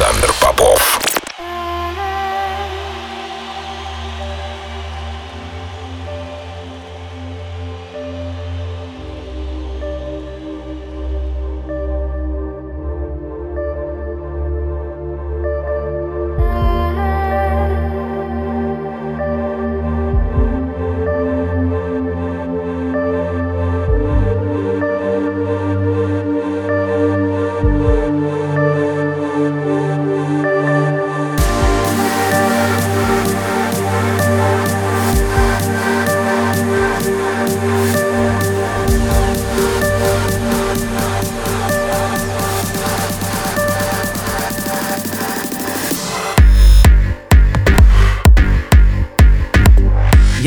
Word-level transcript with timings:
Александр 0.00 0.39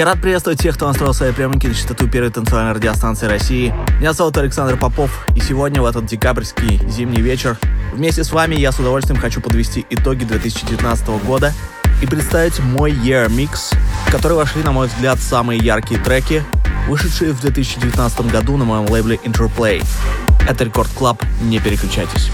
Я 0.04 0.10
рад 0.10 0.20
приветствовать 0.20 0.60
тех, 0.60 0.76
кто 0.76 0.86
настроил 0.86 1.14
свои 1.14 1.32
приемники 1.32 1.66
на 1.66 1.74
частоту 1.74 2.10
первой 2.10 2.30
танцевальной 2.30 2.74
радиостанции 2.74 3.26
России. 3.26 3.74
Меня 4.02 4.12
зовут 4.12 4.36
Александр 4.36 4.76
Попов, 4.76 5.26
и 5.34 5.40
сегодня 5.40 5.82
в 5.82 5.86
этот 5.86 6.08
декабрьский 6.08 6.78
зимний 6.90 7.22
вечер 7.22 7.58
вместе 7.94 8.26
с 8.26 8.34
вами 8.34 8.56
я 8.56 8.74
с 8.74 8.80
удовольствием 8.80 9.18
хочу 9.18 9.40
подвести 9.40 9.86
итоги 9.90 10.26
2019 10.26 11.08
года 11.26 11.54
и 12.02 12.06
представить 12.06 12.60
мой 12.60 12.92
Year 12.92 13.30
Mix, 13.30 13.78
в 14.06 14.12
который 14.12 14.34
вошли, 14.34 14.62
на 14.62 14.74
мой 14.74 14.88
взгляд, 14.88 15.20
самые 15.20 15.62
яркие 15.62 16.02
треки, 16.02 16.44
вышедшие 16.90 17.32
в 17.32 17.40
2019 17.40 18.30
году 18.30 18.58
на 18.58 18.66
моем 18.66 18.90
лейбле 18.90 19.22
Interplay. 19.24 19.82
Это 20.50 20.66
Record 20.66 20.90
Club, 20.98 21.24
не 21.44 21.60
переключайтесь. 21.60 22.30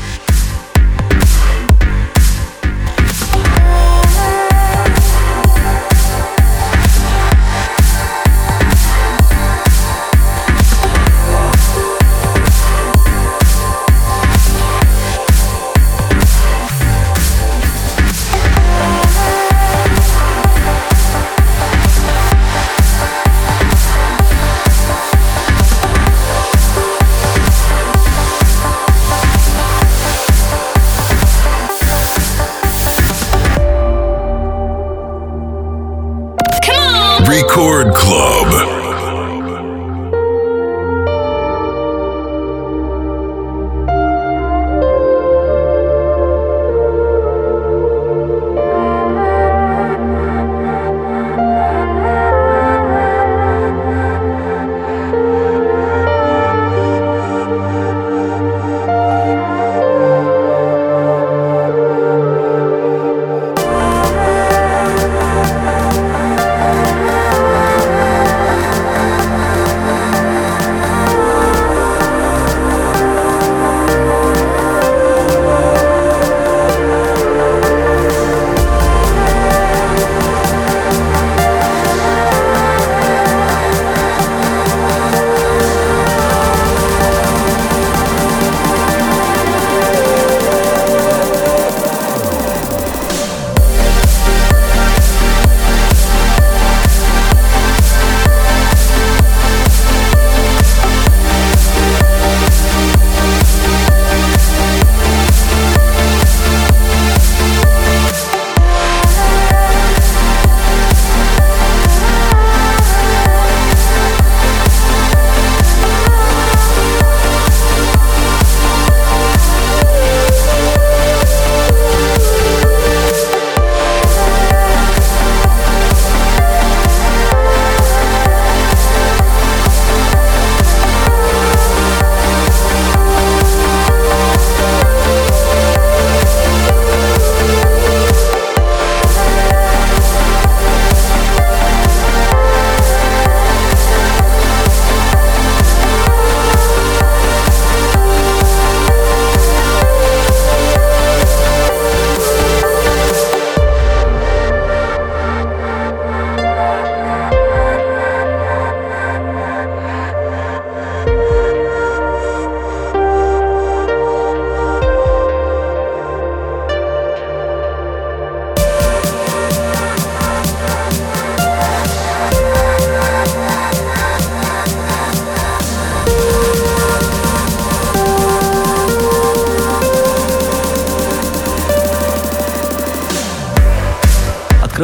Record 37.50 37.95
Club. 37.95 38.78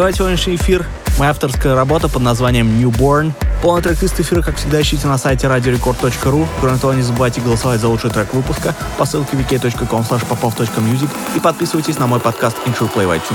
Открывать 0.05 0.17
сегодняшний 0.17 0.55
эфир 0.57 0.85
моя 1.17 1.31
авторская 1.31 1.73
работа 1.73 2.07
под 2.07 2.21
названием 2.21 2.67
Newborn. 2.79 3.31
Полный 3.63 3.81
трек-лист 3.81 4.19
эфира, 4.19 4.43
как 4.43 4.57
всегда, 4.57 4.79
ищите 4.79 5.07
на 5.07 5.17
сайте 5.17 5.47
radiorecord.ru. 5.47 6.45
Кроме 6.61 6.77
того, 6.77 6.93
не 6.93 7.01
забывайте 7.01 7.41
голосовать 7.41 7.81
за 7.81 7.87
лучший 7.87 8.11
трек 8.11 8.31
выпуска 8.31 8.75
по 8.99 9.05
ссылке 9.05 9.35
wiki.com 9.35 10.01
popov.music 10.03 11.09
и 11.35 11.39
подписывайтесь 11.39 11.97
на 11.97 12.05
мой 12.05 12.19
подкаст 12.19 12.55
Intro 12.67 12.87
Play 12.93 13.07
в 13.07 13.11
iTunes. 13.13 13.33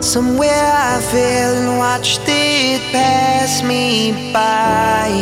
Somewhere 0.00 0.72
I 0.74 1.00
fell 1.12 1.54
and 1.54 1.78
watched 1.78 2.22
it 2.26 2.80
pass 2.90 3.62
me 3.62 4.32
by. 4.32 5.12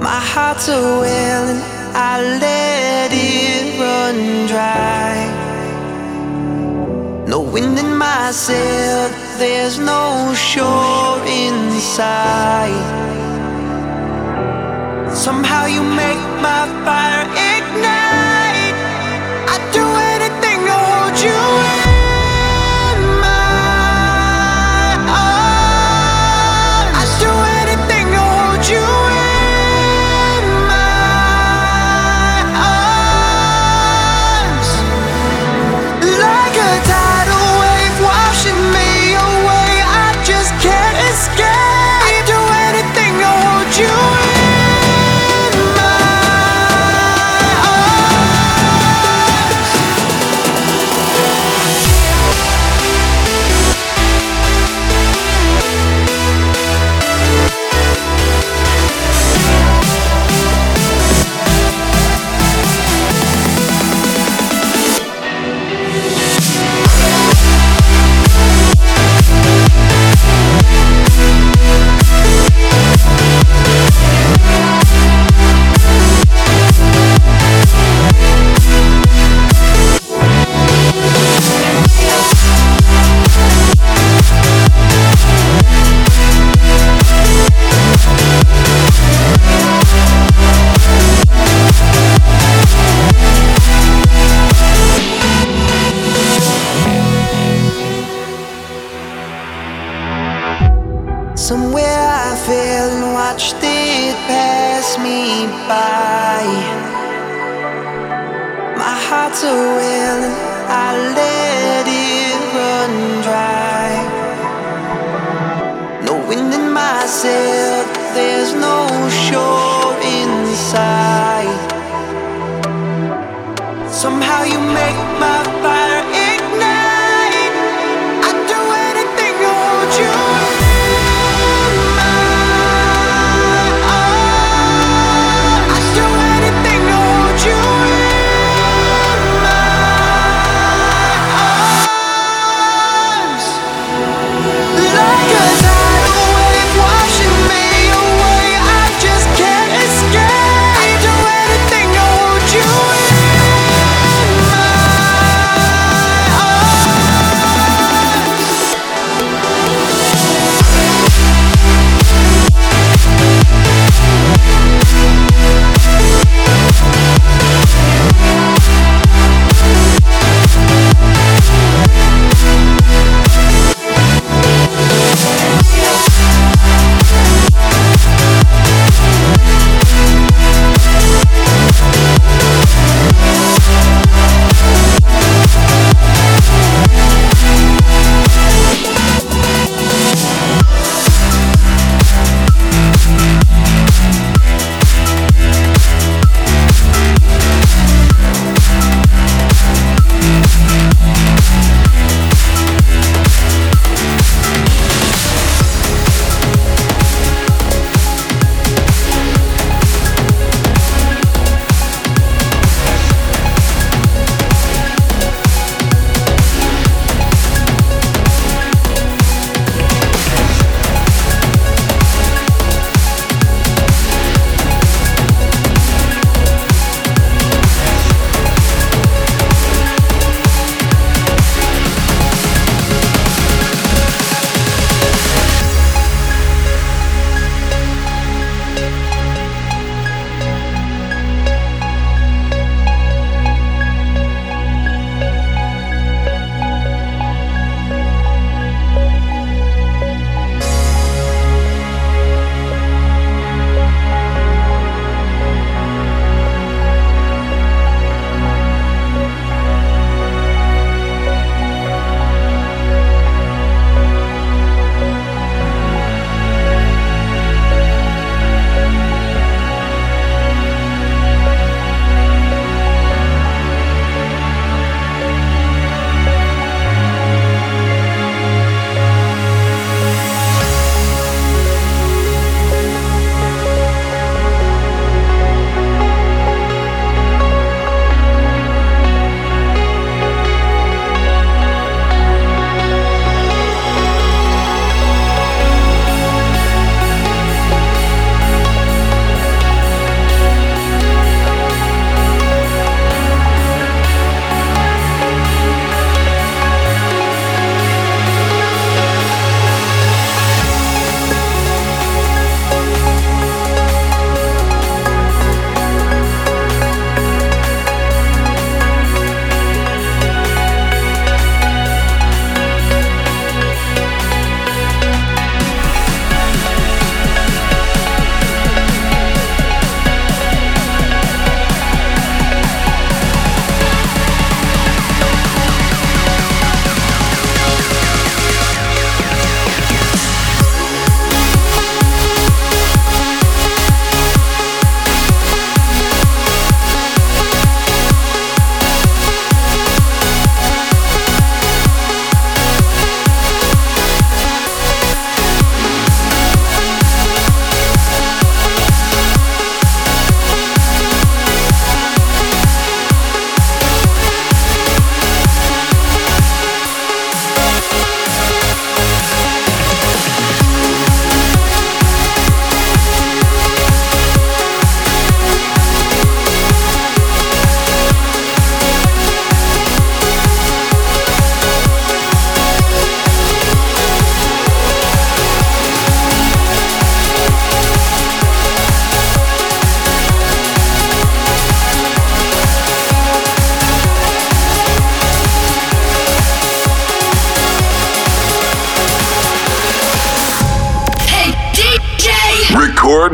My 0.00 0.20
heart's 0.32 0.68
a 0.68 0.80
well 0.80 1.48
and 1.48 1.60
I 1.92 2.22
let 2.38 3.10
it 3.12 3.80
run 3.80 4.46
dry. 4.46 5.29
No 7.30 7.38
wind 7.38 7.78
in 7.78 7.96
my 7.96 8.32
sail, 8.32 9.08
there's 9.38 9.78
no 9.78 10.34
shore 10.34 11.22
in 11.24 11.78
sight. 11.78 12.88
Somehow 15.14 15.66
you 15.66 15.80
make 15.80 16.22
my 16.42 16.62
fire 16.84 17.29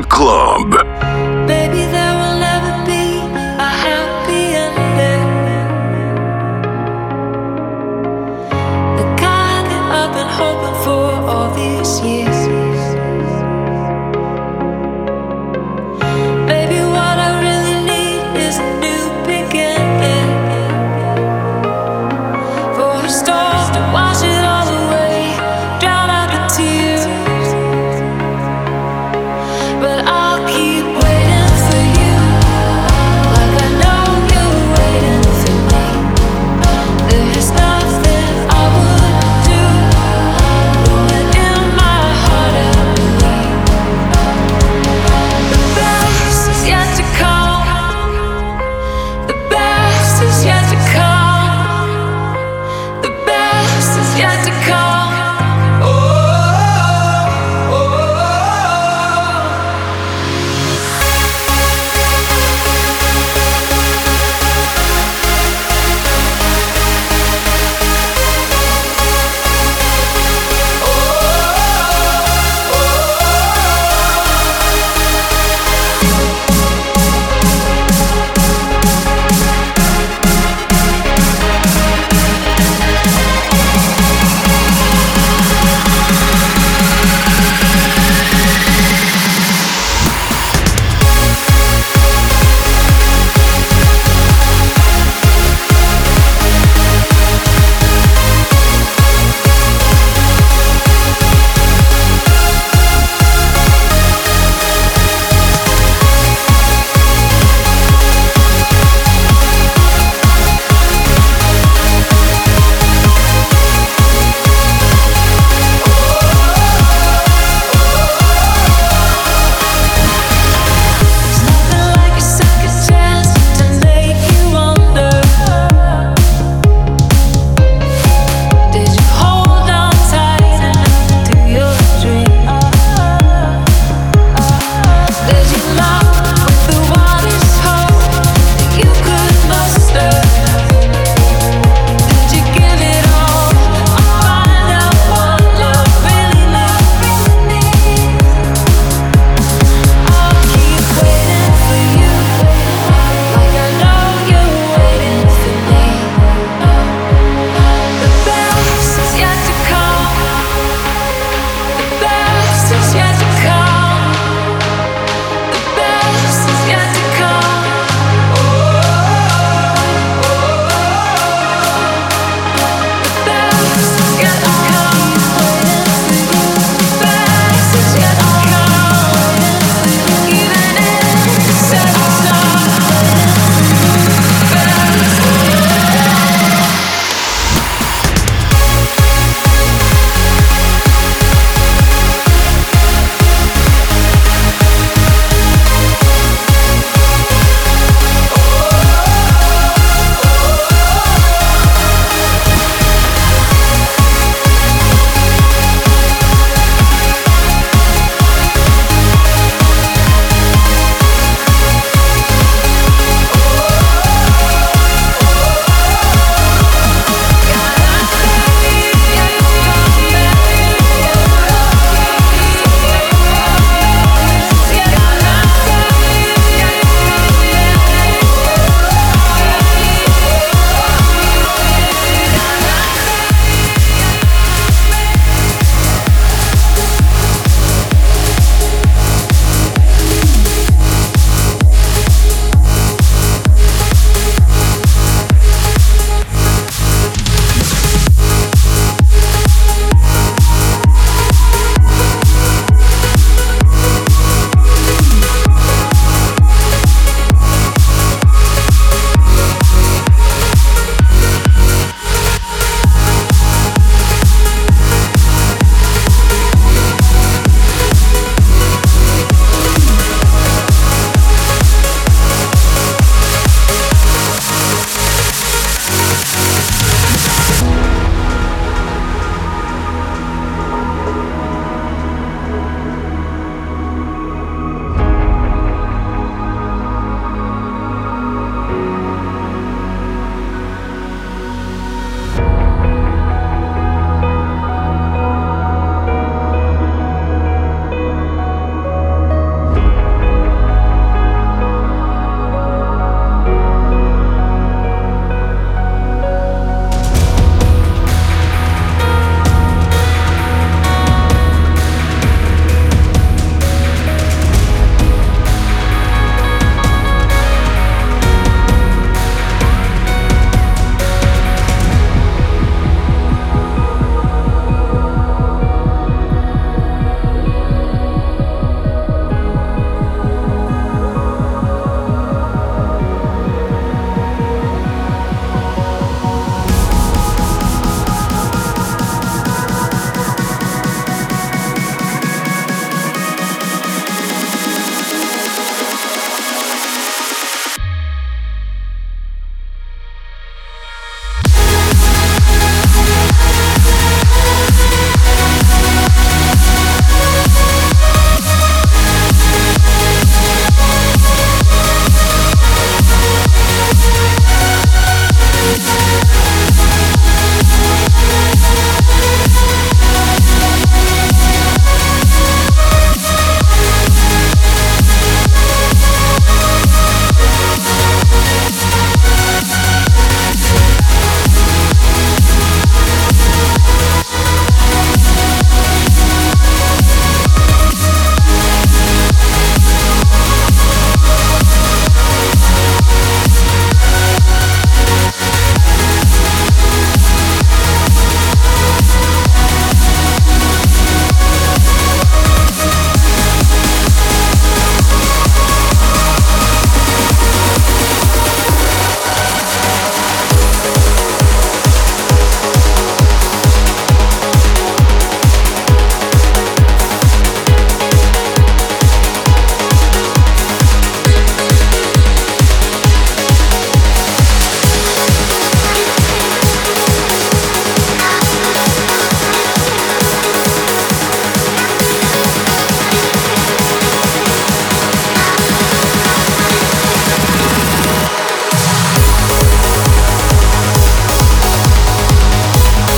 Club. 0.03 0.75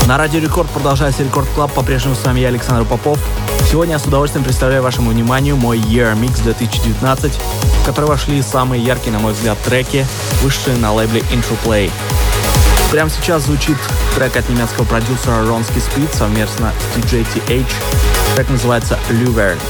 На 0.09 0.17
Радио 0.17 0.41
Рекорд 0.41 0.71
продолжается 0.71 1.23
Record 1.23 1.47
Club. 1.55 1.71
По-прежнему 1.71 2.15
с 2.15 2.25
вами 2.25 2.41
я, 2.41 2.49
Александр 2.49 2.87
Попов. 2.87 3.19
Сегодня 3.71 3.93
я 3.93 3.99
с 3.99 4.07
удовольствием 4.07 4.43
представляю 4.43 4.83
вашему 4.83 5.11
вниманию 5.11 5.55
мой 5.55 5.77
Year 5.77 6.19
Mix 6.19 6.43
2019, 6.43 7.35
в 7.35 7.85
который 7.85 8.07
вошли 8.07 8.41
самые 8.41 8.83
яркие, 8.83 9.13
на 9.13 9.19
мой 9.19 9.35
взгляд, 9.35 9.59
треки, 9.67 10.07
вышедшие 10.41 10.79
на 10.79 10.95
лейбле 10.95 11.21
Interplay. 11.31 11.91
Прямо 12.91 13.11
сейчас 13.11 13.43
звучит 13.43 13.77
трек 14.17 14.35
от 14.35 14.49
немецкого 14.49 14.87
продюсера 14.87 15.47
Ronski 15.47 15.77
Speed 15.77 16.17
совместно 16.17 16.73
с 16.95 16.97
DJ 16.97 17.27
T.H.. 17.35 17.67
Трек 18.35 18.49
называется 18.49 18.99
Luverne. 19.11 19.61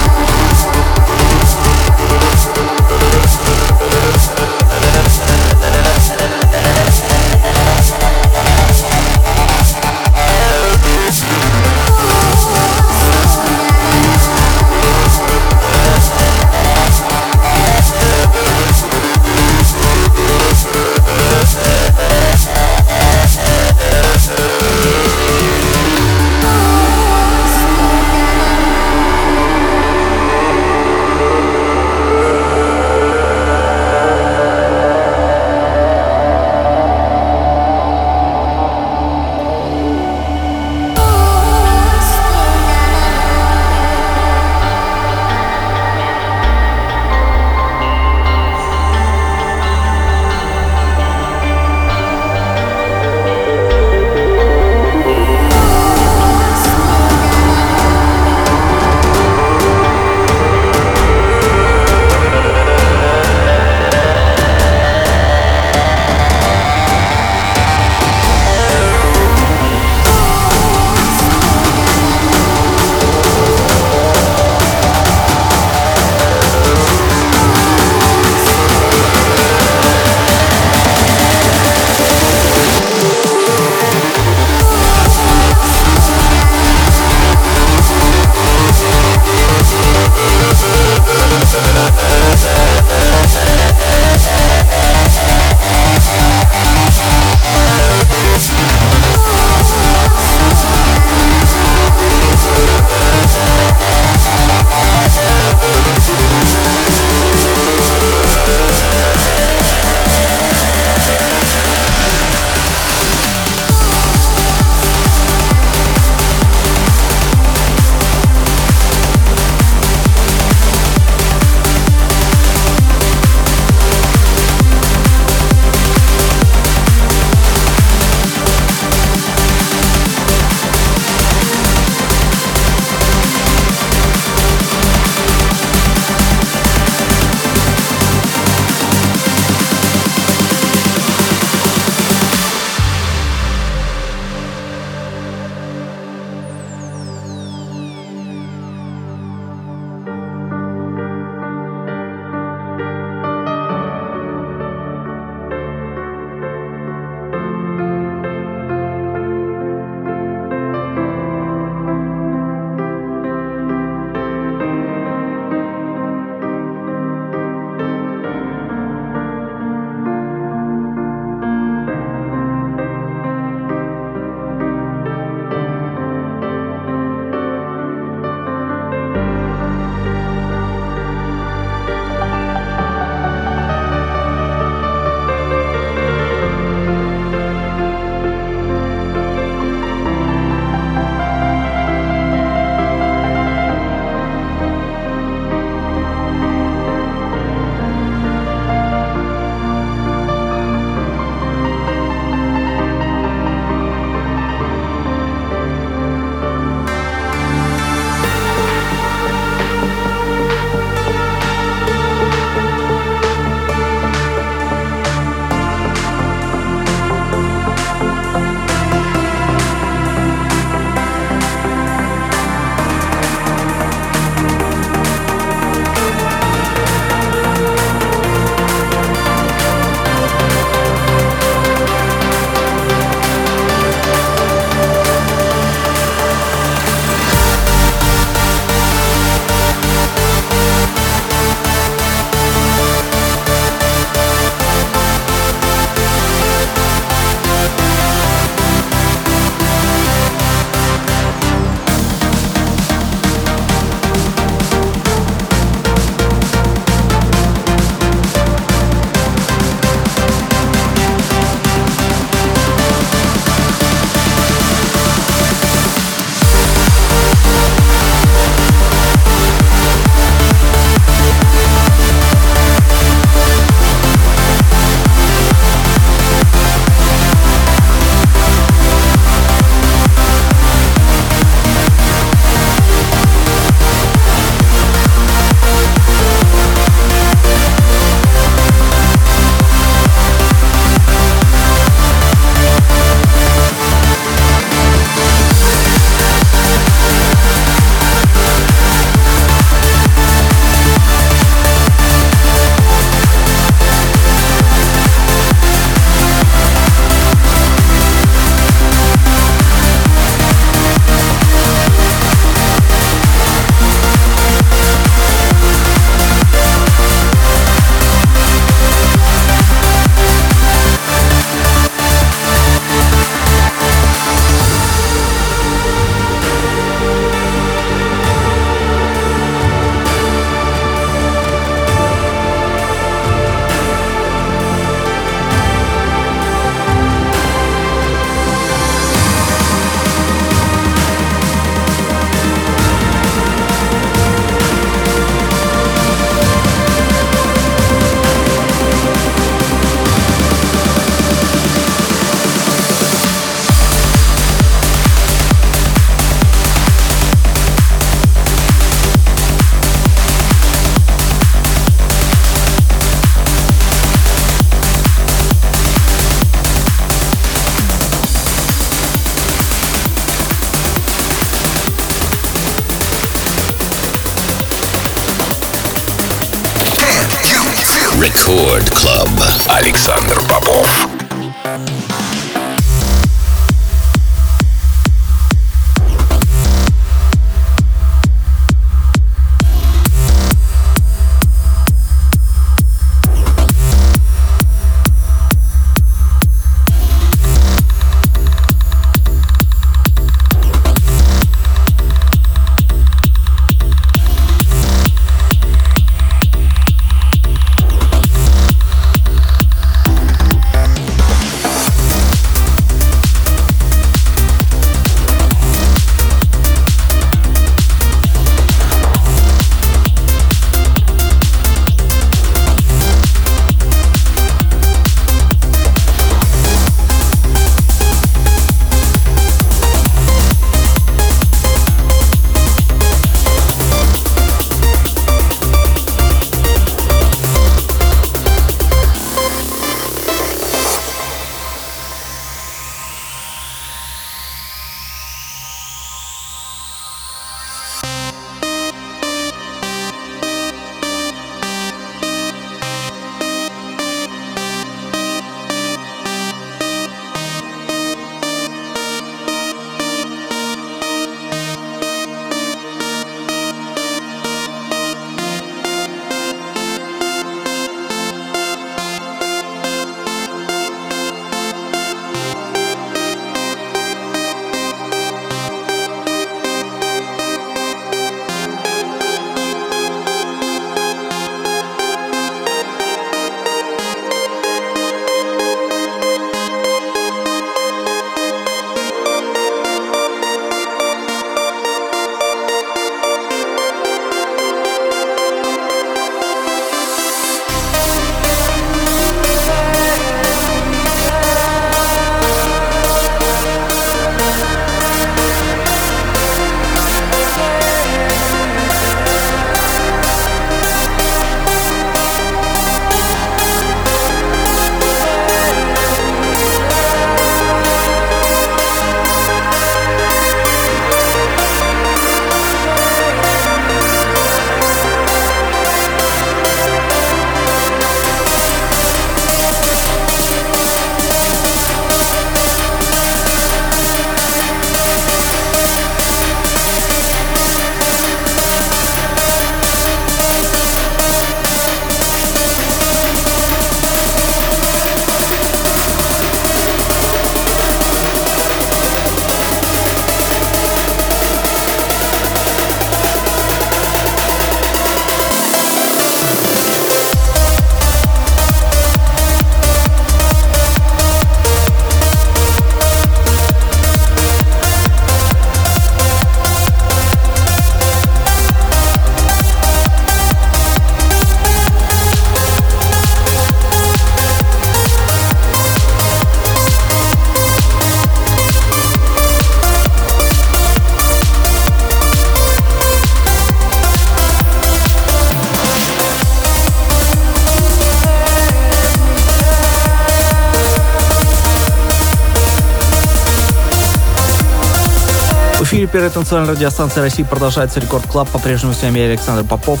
Эфире 596.30 596.34
первой 596.34 596.44
танцевальной 596.44 596.74
радиостанции 596.74 597.20
России 597.20 597.42
продолжается 597.42 598.00
Record 598.00 598.26
Club. 598.26 598.48
По-прежнему 598.50 598.94
с 598.94 599.02
вами 599.02 599.20
Александр 599.20 599.64
Попов. 599.68 600.00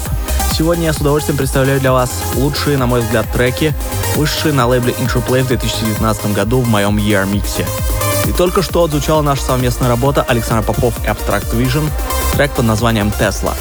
Сегодня 0.52 0.86
я 0.86 0.92
с 0.92 0.98
удовольствием 0.98 1.36
представляю 1.36 1.80
для 1.80 1.92
вас 1.92 2.10
лучшие, 2.36 2.76
на 2.76 2.86
мой 2.86 3.00
взгляд, 3.00 3.26
треки, 3.32 3.74
вышедшие 4.16 4.52
на 4.54 4.66
лейбле 4.66 4.92
Interplay 4.92 5.42
в 5.42 5.48
2019 5.48 6.32
году 6.32 6.60
в 6.60 6.68
моем 6.68 6.96
Year 6.98 7.26
миксе. 7.26 7.66
И 8.26 8.32
только 8.32 8.62
что 8.62 8.84
отзвучала 8.84 9.22
наша 9.22 9.42
совместная 9.42 9.88
работа 9.88 10.22
Александр 10.22 10.64
Попов 10.64 10.94
и 11.04 11.08
Abstract 11.08 11.52
Vision, 11.52 11.88
трек 12.34 12.52
под 12.52 12.64
названием 12.64 13.12
«Tesla». 13.18 13.54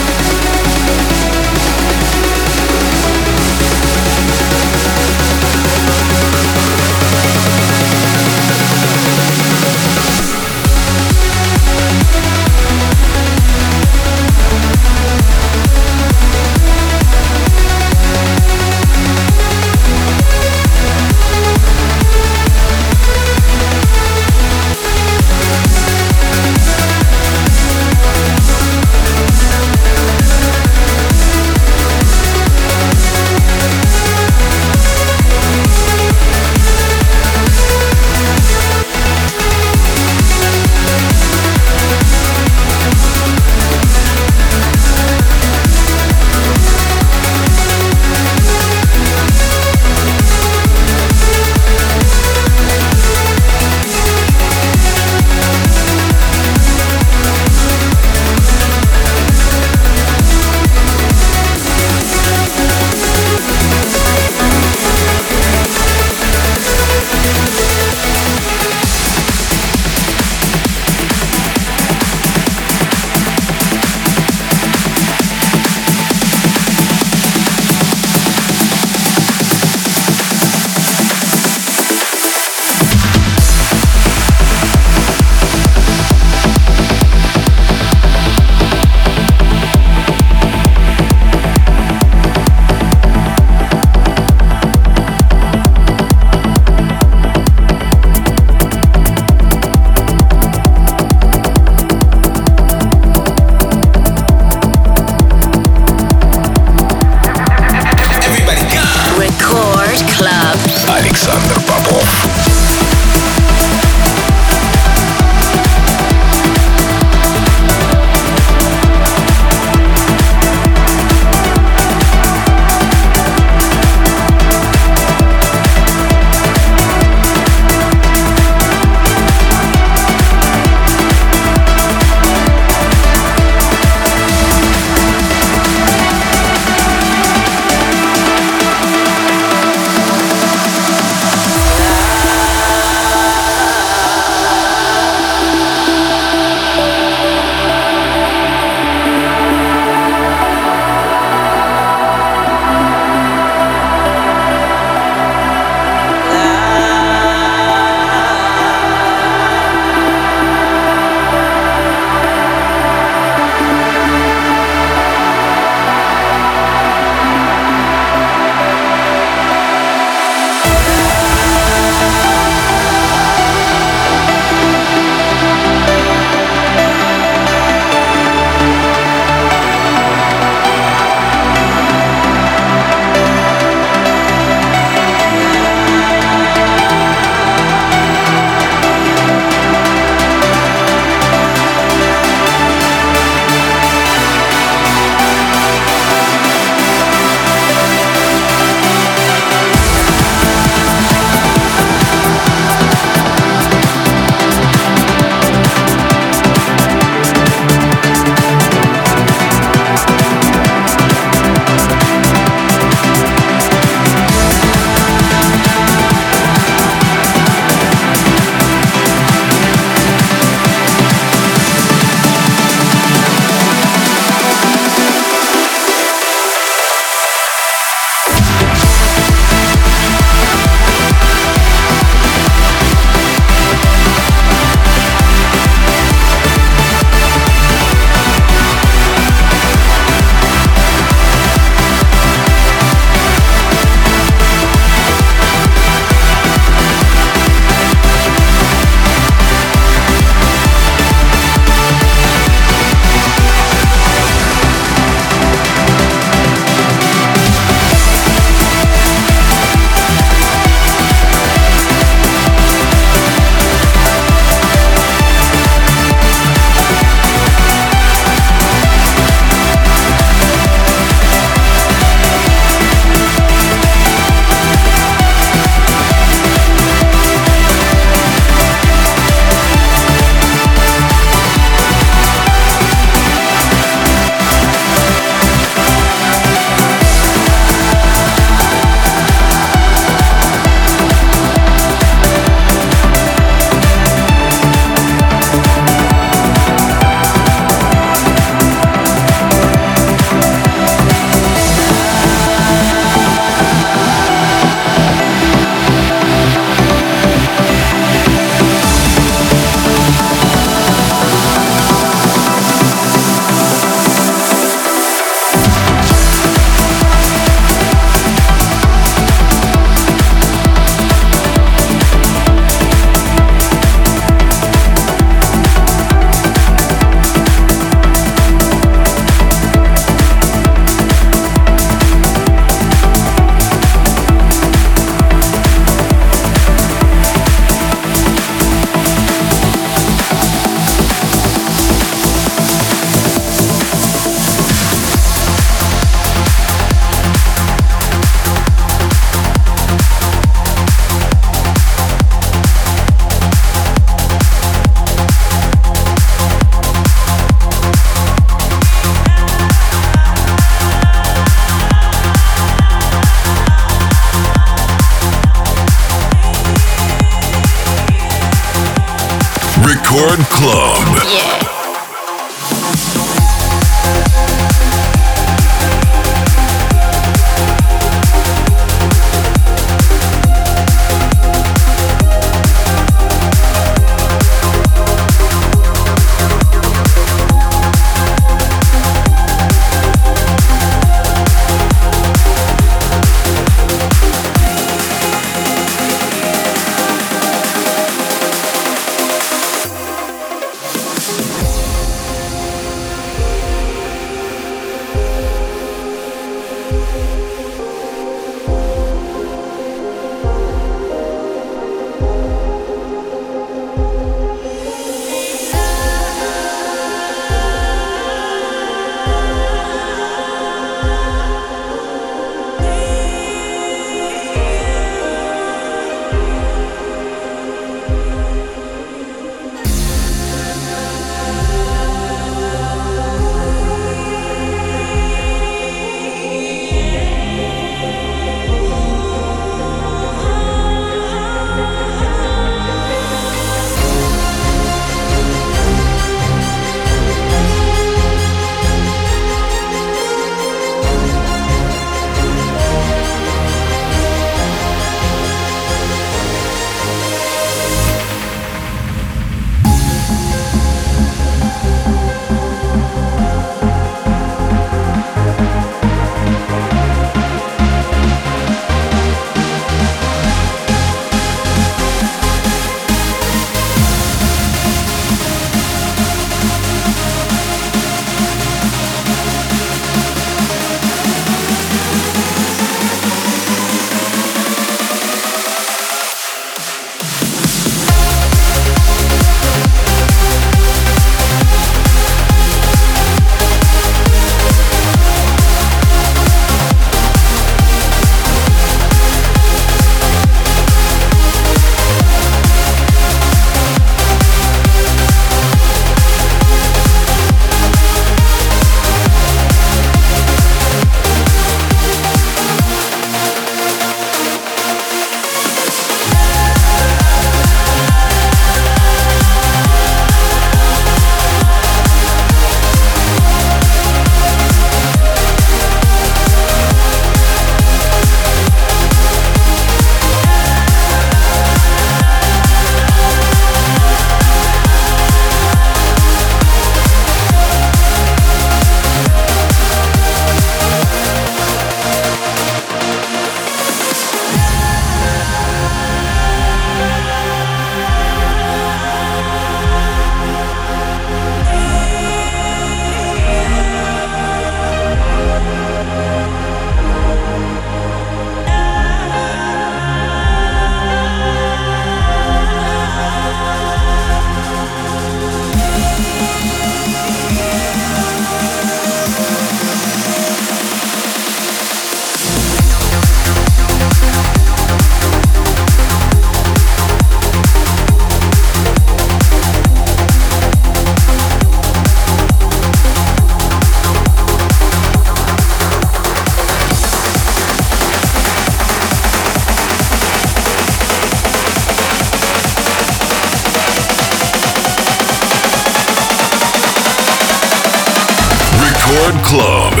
Record 599.11 599.43
Club. 599.43 600.00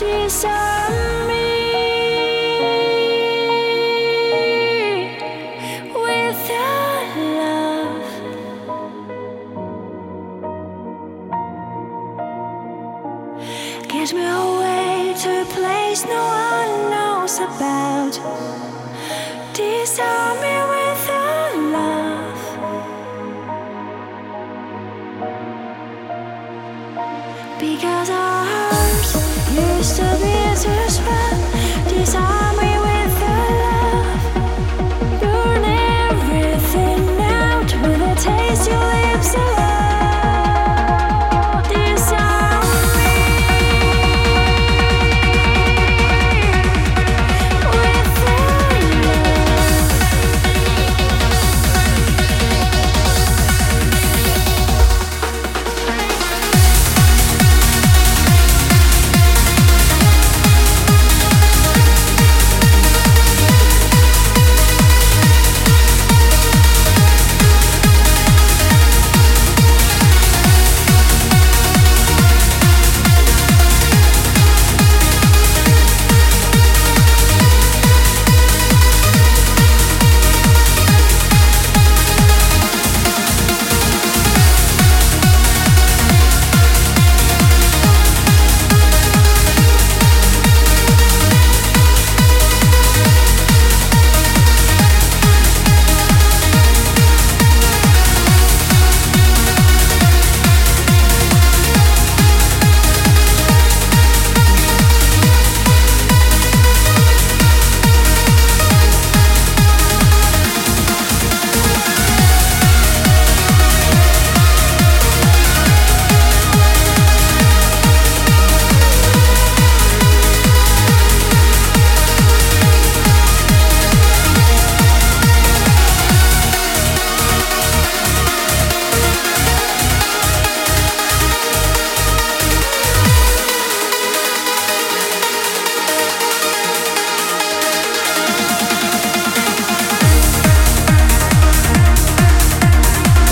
desire 0.00 1.26
me 1.26 1.39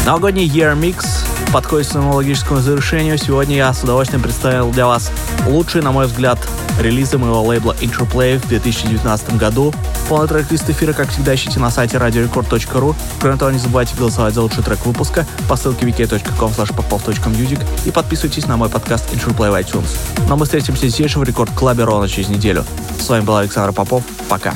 Новогодний 0.09 0.49
Year 0.49 0.75
Mix 0.75 1.05
подходит 1.53 1.87
к 1.87 1.91
своему 1.91 2.15
логическому 2.15 2.61
завершению. 2.61 3.19
Сегодня 3.19 3.57
я 3.57 3.75
с 3.75 3.83
удовольствием 3.83 4.23
представил 4.23 4.71
для 4.71 4.87
вас 4.87 5.13
лучшие, 5.47 5.83
на 5.83 5.93
мой 5.93 6.07
взгляд, 6.07 6.39
релизы 6.81 7.19
моего 7.19 7.43
лейбла 7.43 7.77
Interplay 7.83 8.39
в 8.39 8.49
2019 8.49 9.37
году. 9.37 9.75
Полный 10.09 10.27
трек-лист 10.27 10.71
эфира, 10.71 10.95
как 10.95 11.11
всегда, 11.11 11.35
ищите 11.35 11.61
на 11.61 11.71
сайте 11.71 11.99
radiorecord.ru. 11.99 12.97
Кроме 13.21 13.37
того, 13.37 13.51
не 13.51 13.59
забывайте 13.59 13.97
голосовать 13.99 14.33
за 14.33 14.41
лучший 14.41 14.65
трек 14.65 14.87
выпуска 14.87 15.27
по 15.47 15.57
ссылке 15.57 15.85
wiki.com 15.85 16.53
popov.music 16.53 17.63
и 17.85 17.91
подписывайтесь 17.91 18.47
на 18.47 18.57
мой 18.57 18.71
подкаст 18.71 19.13
Interplay 19.13 19.51
в 19.51 19.55
iTunes. 19.61 19.91
Но 20.27 20.39
мы 20.39 20.47
встретимся 20.47 20.89
здесь 20.89 21.17
в 21.17 21.23
Рекорд 21.23 21.51
Клабе 21.51 21.85
ровно 21.85 22.09
через 22.09 22.31
неделю. 22.31 22.65
С 22.99 23.11
вами 23.11 23.25
был 23.25 23.37
Александр 23.37 23.75
Попов. 23.75 24.05
Пока. 24.31 24.55